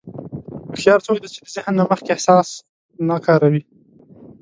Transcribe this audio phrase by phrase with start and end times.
[0.69, 2.47] هوښیار څوک دی چې د ذهن نه مخکې احساس
[3.07, 3.61] نه کاروي.